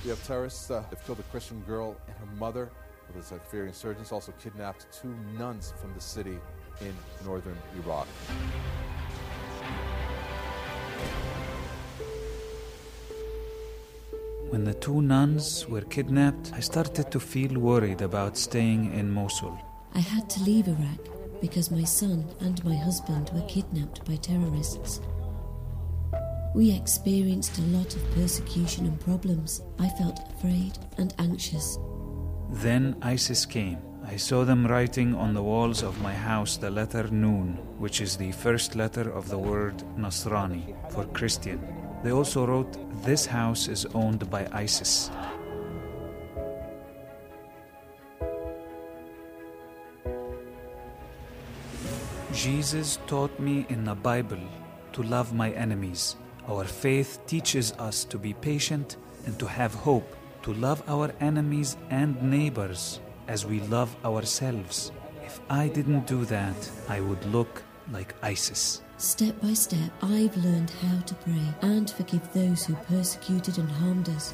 [0.03, 2.69] We have terrorists uh, have killed a Christian girl and her mother.
[3.15, 6.37] The Syrian insurgents also kidnapped two nuns from the city
[6.81, 8.07] in northern Iraq.
[14.49, 19.57] When the two nuns were kidnapped, I started to feel worried about staying in Mosul.
[19.93, 25.01] I had to leave Iraq because my son and my husband were kidnapped by terrorists.
[26.53, 29.61] We experienced a lot of persecution and problems.
[29.77, 31.77] I felt afraid and anxious.
[32.49, 33.77] Then ISIS came.
[34.07, 38.15] I saw them writing on the walls of my house the letter Nun, which is
[38.15, 41.59] the first letter of the word Nasrani for Christian.
[42.03, 45.09] They also wrote, This house is owned by ISIS.
[52.35, 54.43] Jesus taught me in the Bible
[54.91, 56.17] to love my enemies.
[56.49, 61.77] Our faith teaches us to be patient and to have hope, to love our enemies
[61.89, 64.91] and neighbors as we love ourselves.
[65.23, 68.81] If I didn't do that, I would look like ISIS.
[68.97, 74.09] Step by step, I've learned how to pray and forgive those who persecuted and harmed
[74.09, 74.33] us.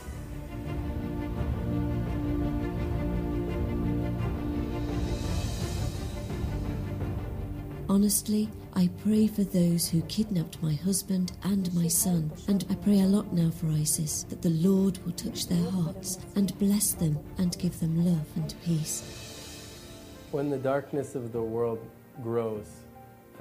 [7.91, 13.01] Honestly, I pray for those who kidnapped my husband and my son, and I pray
[13.01, 17.19] a lot now for ISIS that the Lord will touch their hearts and bless them
[17.37, 19.01] and give them love and peace.
[20.31, 21.85] When the darkness of the world
[22.23, 22.69] grows,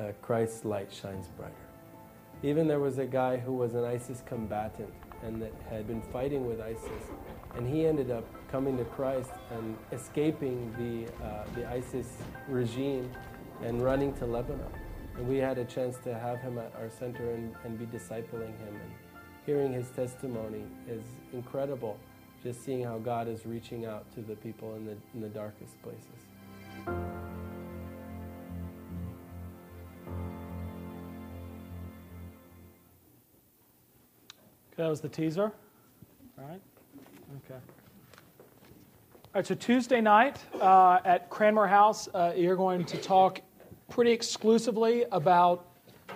[0.00, 1.54] uh, Christ's light shines brighter.
[2.42, 6.48] Even there was a guy who was an ISIS combatant and that had been fighting
[6.48, 7.04] with ISIS,
[7.54, 12.08] and he ended up coming to Christ and escaping the, uh, the ISIS
[12.48, 13.08] regime
[13.62, 14.66] and running to Lebanon.
[15.16, 18.56] And we had a chance to have him at our center and, and be discipling
[18.58, 18.74] him.
[18.74, 18.90] And
[19.44, 21.98] hearing his testimony is incredible,
[22.42, 25.80] just seeing how God is reaching out to the people in the, in the darkest
[25.82, 26.06] places.
[34.72, 35.52] Okay, that was the teaser.
[36.38, 36.60] All right.
[37.44, 37.60] Okay.
[39.32, 43.40] All right, so Tuesday night uh, at Cranmer House, uh, you're going to talk
[43.90, 45.66] pretty exclusively about,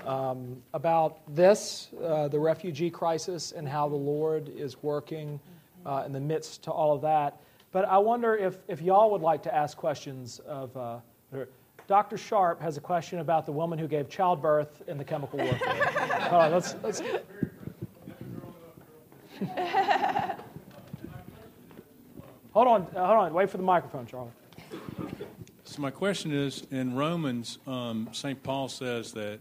[0.07, 5.39] um, about this, uh, the refugee crisis, and how the Lord is working
[5.85, 7.41] uh, in the midst to all of that.
[7.73, 10.75] But I wonder if, if y'all would like to ask questions of.
[10.77, 10.99] Uh,
[11.87, 12.17] Dr.
[12.17, 16.29] Sharp has a question about the woman who gave childbirth in the chemical warfare.
[16.31, 17.01] All right, let's, let's,
[22.53, 23.35] hold on, hold on.
[23.35, 24.31] Wait for the microphone, Charlie.
[25.75, 28.41] So my question is, in Romans, um, St.
[28.45, 29.41] Paul says that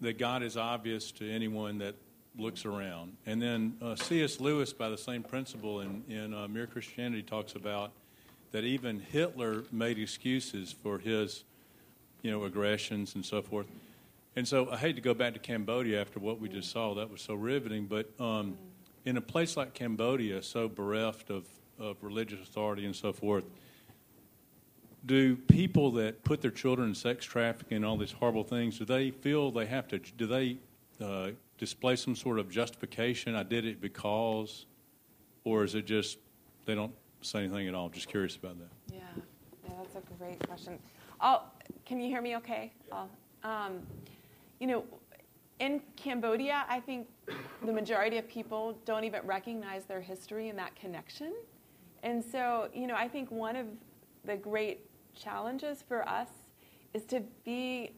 [0.00, 1.94] that God is obvious to anyone that
[2.38, 4.40] looks around, and then uh, C.S.
[4.40, 7.92] Lewis, by the same principle in in uh, Mere Christianity, talks about
[8.50, 11.44] that even Hitler made excuses for his,
[12.22, 13.66] you know, aggressions and so forth.
[14.36, 16.94] And so I hate to go back to Cambodia after what we just saw.
[16.94, 18.08] That was so riveting, but.
[18.18, 18.56] Um,
[19.04, 21.46] in a place like Cambodia, so bereft of,
[21.78, 23.44] of religious authority and so forth,
[25.06, 28.84] do people that put their children in sex trafficking and all these horrible things, do
[28.84, 30.58] they feel they have to, do they
[31.00, 33.34] uh, display some sort of justification?
[33.34, 34.66] I did it because,
[35.44, 36.18] or is it just
[36.64, 37.88] they don't say anything at all?
[37.88, 38.94] Just curious about that.
[38.94, 39.00] Yeah,
[39.64, 40.78] yeah that's a great question.
[41.20, 41.52] I'll,
[41.84, 42.72] can you hear me okay?
[43.42, 43.80] Um,
[44.60, 44.84] you know,
[45.60, 47.08] in Cambodia, I think
[47.64, 51.32] the majority of people don't even recognize their history and that connection.
[52.02, 53.66] And so, you know, I think one of
[54.24, 54.87] the great
[55.18, 56.28] challenges for us
[56.94, 57.92] is to be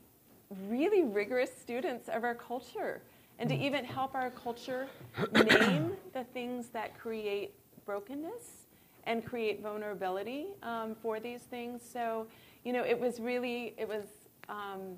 [0.69, 3.03] really rigorous students of our culture
[3.39, 4.87] and to even help our culture
[5.33, 7.55] name the things that create
[7.87, 8.67] brokenness
[9.05, 11.81] and create vulnerability um, for these things.
[11.91, 12.27] So,
[12.65, 14.05] you know, it was really, it was.
[14.49, 14.97] Um,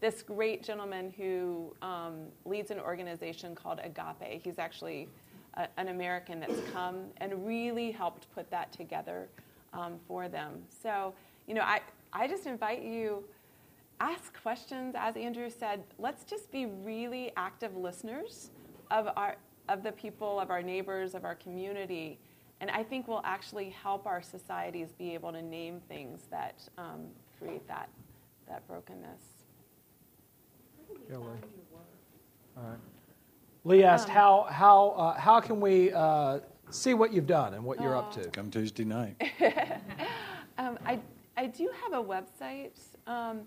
[0.00, 4.42] this great gentleman who um, leads an organization called Agape.
[4.42, 5.08] He's actually
[5.54, 9.28] a, an American that's come and really helped put that together
[9.72, 10.62] um, for them.
[10.82, 11.14] So,
[11.46, 11.80] you know, I,
[12.12, 13.24] I just invite you
[13.98, 18.50] ask questions as andrew said let's just be really active listeners
[18.90, 19.36] of our
[19.70, 22.18] of the people of our neighbors of our community
[22.60, 27.06] and i think we'll actually help our societies be able to name things that um,
[27.38, 27.88] create that
[28.46, 29.36] that brokenness
[31.08, 31.24] yeah, Lee.
[32.56, 32.78] All right.
[33.64, 36.38] Lee asked, um, how, how, uh, how can we uh,
[36.70, 38.28] see what you've done and what you're up to?
[38.30, 39.16] Come Tuesday night.
[40.58, 41.00] um, I,
[41.36, 43.42] I do have a website, um,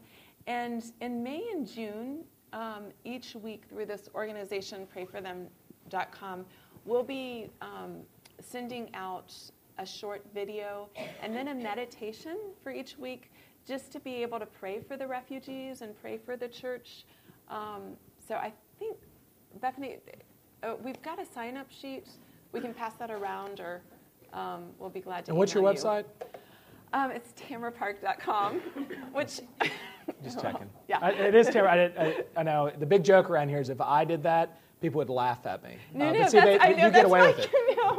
[0.47, 2.23] and in May and June,
[2.54, 6.45] um, each week through this organization, prayforthem.com,
[6.86, 7.97] we'll be um,
[8.41, 9.34] sending out
[9.80, 10.89] a short video
[11.21, 13.32] and then a meditation for each week
[13.67, 17.06] just to be able to pray for the refugees and pray for the church.
[17.49, 17.97] Um,
[18.28, 18.97] so I think,
[19.62, 19.97] Bethany,
[20.63, 22.08] uh, we've got a sign up sheet.
[22.52, 23.82] We can pass that around, or
[24.34, 25.32] um, we'll be glad to.
[25.32, 26.06] And what's your website?
[26.21, 26.38] You.
[26.93, 28.60] Um, it's tamarapark.com,
[29.13, 29.41] which.
[30.23, 30.69] Just checking.
[30.88, 30.97] Yeah.
[31.02, 31.91] I, it is Tamara.
[31.95, 32.71] I, I, I, know.
[32.80, 35.78] The big joke around here is if I did that, people would laugh at me.
[35.93, 37.52] No, uh, no, see, they, I know, you get away with it.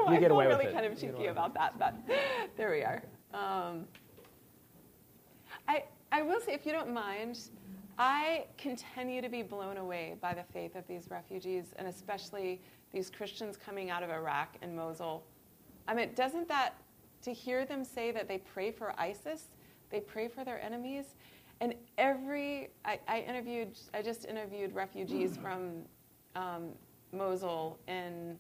[0.09, 0.69] You get away really with it.
[0.71, 1.95] really kind of cheeky about that, but
[2.57, 3.03] there we are.
[3.33, 3.87] Um,
[5.69, 7.39] I, I will say, if you don't mind,
[7.97, 12.61] I continue to be blown away by the faith of these refugees, and especially
[12.93, 15.23] these Christians coming out of Iraq and Mosul.
[15.87, 16.75] I mean, doesn't that,
[17.23, 19.45] to hear them say that they pray for ISIS,
[19.91, 21.15] they pray for their enemies,
[21.61, 25.83] and every, I, I interviewed, I just interviewed refugees from
[26.35, 26.71] um,
[27.13, 28.39] Mosul in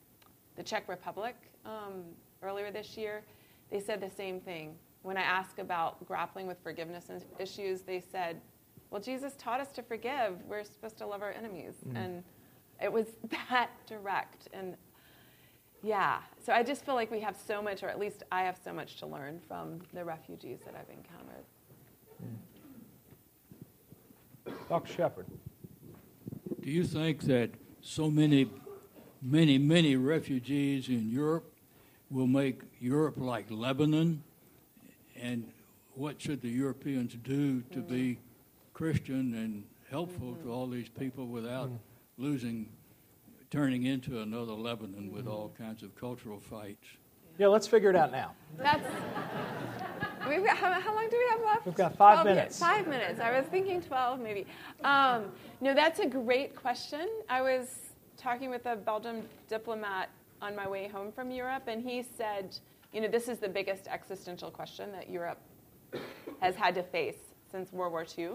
[0.57, 2.05] the Czech Republic um,
[2.43, 3.23] earlier this year.
[3.71, 4.75] They said the same thing.
[5.03, 7.07] When I asked about grappling with forgiveness
[7.39, 8.41] issues, they said,
[8.91, 10.43] well, Jesus taught us to forgive.
[10.49, 11.75] We're supposed to love our enemies.
[11.89, 12.05] Mm.
[12.05, 12.25] And
[12.83, 13.07] it was
[13.51, 14.49] that direct.
[14.53, 14.77] And
[15.83, 18.59] yeah, so I just feel like we have so much, or at least I have
[18.63, 21.45] so much to learn from the refugees that I've encountered.
[24.47, 24.69] Mm.
[24.69, 24.93] Dr.
[24.93, 25.27] Shepard.
[26.63, 27.51] Do you think that
[27.81, 28.51] so many,
[29.23, 31.51] many, many refugees in Europe
[32.11, 34.23] will make Europe like Lebanon?
[35.21, 35.51] And
[35.95, 37.89] what should the Europeans do to mm.
[37.89, 38.19] be
[38.75, 40.49] Christian and helpful mm-hmm.
[40.49, 42.23] to all these people without mm-hmm.
[42.23, 42.69] losing,
[43.51, 45.17] turning into another Lebanon mm-hmm.
[45.17, 46.87] with all kinds of cultural fights.
[47.39, 48.33] Yeah, let's figure it out now.
[48.59, 48.85] That's
[50.29, 51.67] We've got, how, how long do we have left?
[51.67, 52.59] We've got five 12 minutes.
[52.59, 53.21] Five minutes.
[53.21, 54.47] I was thinking 12 maybe.
[54.85, 55.25] Um,
[55.61, 57.09] no, that's a great question.
[57.29, 60.11] I was talking with a Belgian diplomat
[60.43, 62.57] on my way home from Europe, and he said,
[62.93, 65.41] you know, this is the biggest existential question that Europe
[66.41, 67.17] has had to face
[67.51, 68.35] since World War II.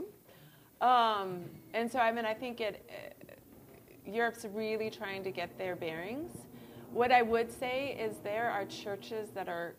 [0.82, 3.15] Um, and so, I mean, I think it,
[4.06, 6.32] Europe's really trying to get their bearings.
[6.92, 9.76] What I would say is there are churches that are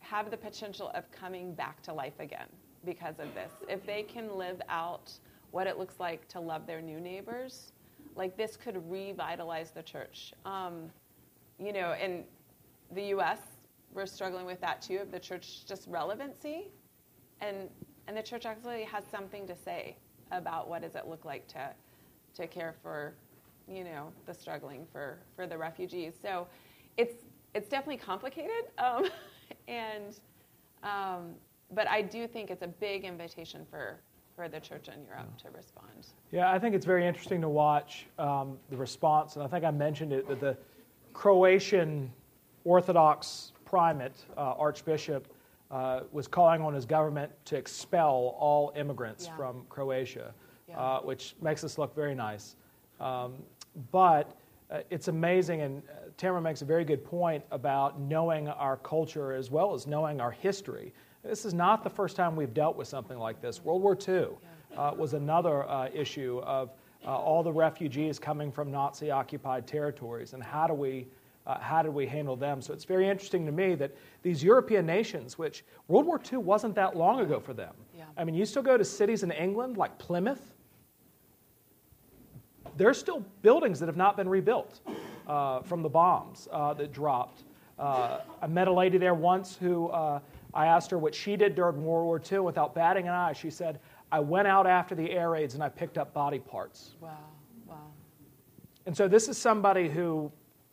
[0.00, 2.46] have the potential of coming back to life again
[2.84, 3.50] because of this.
[3.68, 5.12] If they can live out
[5.50, 7.72] what it looks like to love their new neighbors,
[8.14, 10.32] like this could revitalize the church.
[10.44, 10.90] Um,
[11.58, 12.24] you know, in
[12.92, 13.40] the U.S.,
[13.92, 16.68] we're struggling with that too of the church just relevancy,
[17.40, 17.68] and
[18.06, 19.96] and the church actually has something to say
[20.30, 21.70] about what does it look like to
[22.34, 23.14] to care for,
[23.68, 26.14] you know, the struggling for for the refugees.
[26.20, 26.46] So,
[26.96, 29.06] it's it's definitely complicated, um,
[29.68, 30.18] and
[30.82, 31.34] um,
[31.72, 33.98] but I do think it's a big invitation for
[34.34, 35.88] for the church in Europe to respond.
[36.30, 39.70] Yeah, I think it's very interesting to watch um, the response, and I think I
[39.70, 40.56] mentioned it that the
[41.14, 42.12] Croatian
[42.64, 45.26] Orthodox primate, uh, Archbishop,
[45.70, 49.36] uh, was calling on his government to expel all immigrants Yeah.
[49.36, 50.34] from Croatia,
[50.68, 50.78] Yeah.
[50.78, 52.56] uh, which makes us look very nice.
[53.00, 53.42] Um,
[53.92, 54.36] but
[54.70, 59.32] uh, it's amazing, and uh, Tamara makes a very good point about knowing our culture
[59.32, 60.92] as well as knowing our history.
[61.22, 63.62] This is not the first time we've dealt with something like this.
[63.62, 64.28] World War II
[64.76, 66.70] uh, was another uh, issue of
[67.04, 71.06] uh, all the refugees coming from Nazi occupied territories, and how do we
[71.46, 72.60] uh, how do we handle them?
[72.60, 76.74] So it's very interesting to me that these European nations, which World War II wasn't
[76.74, 77.72] that long ago for them.
[77.96, 78.04] Yeah.
[78.16, 80.55] I mean, you still go to cities in England like Plymouth.
[82.76, 84.80] There's still buildings that have not been rebuilt
[85.26, 87.44] uh, from the bombs uh, that dropped.
[87.78, 90.20] Uh, I met a lady there once who uh,
[90.54, 93.32] I asked her what she did during World War II without batting an eye.
[93.32, 96.94] She said, I went out after the air raids and I picked up body parts.
[97.00, 97.18] Wow,
[97.66, 97.76] wow.
[98.86, 100.30] And so this is somebody who,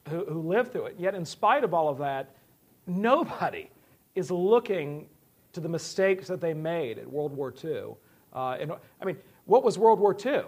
[0.10, 0.96] who, who lived through it.
[0.98, 2.36] Yet, in spite of all of that,
[2.86, 3.70] nobody
[4.16, 5.08] is looking
[5.54, 7.96] to the mistakes that they made at World War II.
[8.34, 10.44] Uh, and, I mean, what was World War II?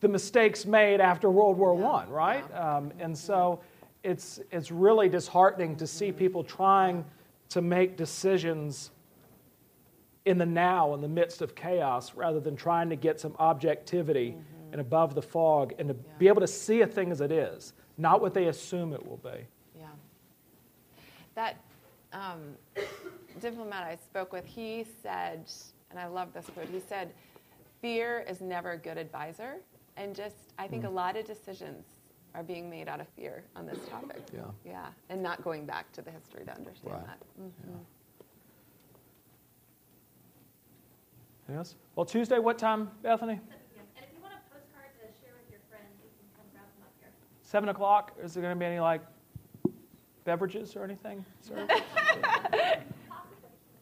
[0.00, 2.54] The mistakes made after World War I, right?
[2.54, 3.60] Um, and so
[4.02, 7.04] it's, it's really disheartening to see people trying
[7.48, 8.90] to make decisions
[10.26, 14.36] in the now, in the midst of chaos, rather than trying to get some objectivity
[14.72, 17.72] and above the fog and to be able to see a thing as it is,
[17.96, 19.46] not what they assume it will be.
[19.78, 19.86] Yeah.
[21.34, 21.56] That
[22.12, 22.56] um,
[23.40, 25.44] diplomat I spoke with, he said,
[25.90, 27.12] and I love this quote, he said,
[27.80, 29.56] fear is never a good advisor.
[29.96, 31.86] And just, I think a lot of decisions
[32.34, 34.22] are being made out of fear on this topic.
[34.34, 34.42] Yeah.
[34.64, 34.86] Yeah.
[35.08, 37.06] And not going back to the history to understand Right.
[37.06, 37.18] that.
[37.42, 37.84] Mhm.
[41.48, 41.76] Yes?
[41.94, 43.34] Well, Tuesday, what time, Bethany?
[43.34, 43.40] And
[43.96, 46.82] if you want a postcard to share with your friends, you can come grab them
[46.82, 47.10] up here.
[47.42, 48.12] 7 o'clock?
[48.22, 49.00] Is there going to be any, like,
[50.24, 51.24] beverages or anything?
[51.40, 51.72] served?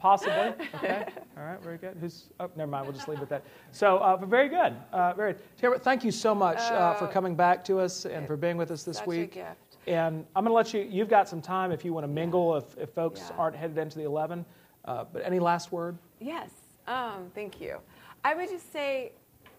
[0.05, 0.53] Possibly.
[0.75, 1.07] Okay.
[1.39, 1.63] All right.
[1.63, 1.97] Very good.
[1.99, 2.25] Who's?
[2.39, 2.85] Oh, never mind.
[2.85, 3.43] We'll just leave it at that.
[3.73, 4.77] So, uh, but very good.
[4.93, 5.35] Uh, very.
[5.57, 8.59] Tamara, thank you so much uh, for Oh, coming back to us and for being
[8.59, 9.33] with us this week.
[9.33, 9.79] gift.
[9.87, 10.83] And I'm going to let you.
[10.83, 12.55] You've got some time if you want to mingle.
[12.57, 13.37] If, if folks Yeah.
[13.39, 14.45] aren't headed into the 11.
[14.85, 15.97] Uh, but any last word?
[16.21, 16.51] Yes,
[16.87, 17.79] um, thank you.
[18.25, 19.13] I would just say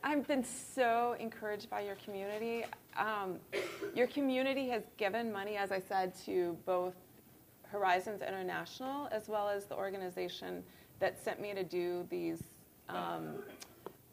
[0.04, 2.66] I've been so encouraged by your community.
[2.96, 3.40] Um,
[3.96, 6.94] your community has given money, as I said, to both
[7.70, 10.64] Horizons International as well as the organization
[11.00, 12.44] that sent me to do these
[12.90, 13.36] um,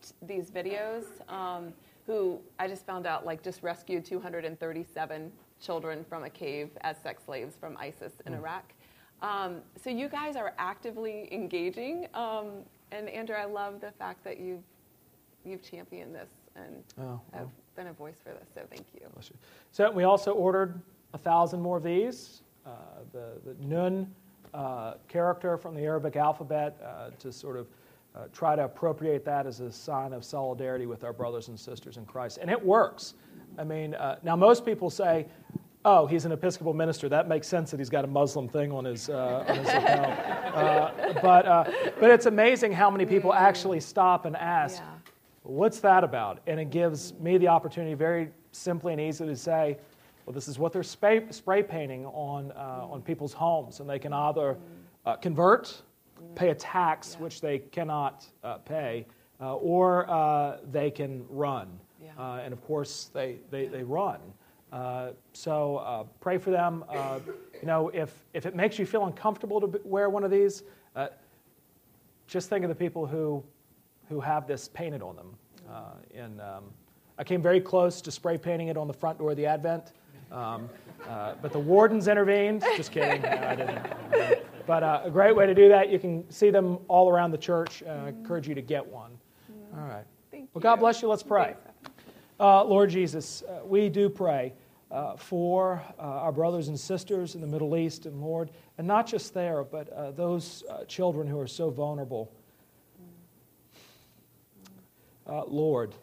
[0.02, 1.04] t- these videos.
[1.28, 1.72] Um,
[2.06, 7.22] who I just found out like just rescued 237 children from a cave as sex
[7.24, 8.72] slaves from ISIS in Iraq.
[9.20, 14.40] Um, so you guys are actively engaging, um, and Andrew, I love the fact that
[14.40, 14.64] you've
[15.44, 18.48] you've championed this and Oh, have been a voice for this.
[18.54, 19.00] So thank you.
[19.70, 20.80] So we also ordered
[21.14, 22.41] a thousand more of these.
[22.64, 22.70] Uh,
[23.12, 24.12] the the Nun
[24.54, 27.66] uh, character from the Arabic alphabet uh, to sort of
[28.14, 31.96] uh, try to appropriate that as a sign of solidarity with our brothers and sisters
[31.96, 33.14] in Christ, and it works.
[33.58, 35.26] I mean, uh, now most people say.
[35.84, 37.08] Oh, he's an Episcopal minister.
[37.08, 40.12] That makes sense that he's got a Muslim thing on his, uh, on his lapel.
[40.54, 41.64] Uh, but, uh,
[41.98, 44.86] but it's amazing how many people actually stop and ask, Yeah.
[45.42, 46.38] What's that about?
[46.46, 49.78] And it gives me the opportunity very simply and easily to say,
[50.32, 53.80] well, this is what they're spray, spray painting on, uh, on people's homes.
[53.80, 54.56] And they can either
[55.04, 55.82] uh, convert,
[56.34, 59.04] pay a tax, which they cannot uh, pay,
[59.42, 61.68] uh, or uh, they can run.
[62.02, 62.12] Yeah.
[62.18, 64.20] Uh, and of course, they, they, they run.
[64.72, 66.82] Uh, so uh, pray for them.
[66.88, 67.18] Uh,
[67.60, 70.62] you know, if, if it makes you feel uncomfortable to wear one of these,
[70.96, 71.08] uh,
[72.26, 73.44] just think of the people who,
[74.08, 75.34] who have this painted on them.
[75.70, 75.82] Uh,
[76.14, 76.64] and um,
[77.18, 79.92] I came very close to spray painting it on the front door of the Advent,
[80.32, 80.68] um,
[81.08, 82.64] uh, but the wardens intervened.
[82.76, 83.22] Just kidding.
[83.22, 84.42] No, I didn't.
[84.66, 85.90] But uh, a great way to do that.
[85.90, 87.82] You can see them all around the church.
[87.82, 89.10] Uh, I encourage you to get one.
[89.76, 90.04] All right.
[90.30, 91.08] Thank Well, God bless you.
[91.08, 91.56] Let's pray.
[92.38, 94.52] Uh, Lord Jesus, uh, we do pray
[94.90, 99.06] uh, for uh, our brothers and sisters in the Middle East, and Lord, and not
[99.06, 102.30] just there, but uh, those uh, children who are so vulnerable.
[105.26, 105.94] Uh, Lord,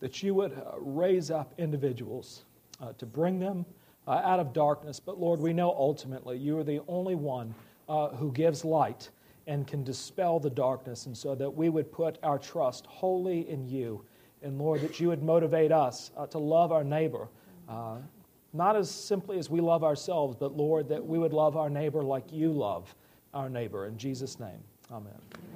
[0.00, 2.44] that you would uh, raise up individuals
[2.80, 3.64] uh, to bring them
[4.06, 5.00] uh, out of darkness.
[5.00, 7.54] But Lord, we know ultimately you are the only one
[7.88, 9.10] uh, who gives light
[9.46, 13.68] and can dispel the darkness, and so that we would put our trust wholly in
[13.68, 14.04] you.
[14.42, 17.28] And Lord, that you would motivate us uh, to love our neighbor,
[17.68, 17.96] uh,
[18.52, 22.02] not as simply as we love ourselves, but Lord, that we would love our neighbor
[22.02, 22.94] like you love
[23.34, 23.86] our neighbor.
[23.86, 24.60] In Jesus' name,
[24.90, 25.49] amen.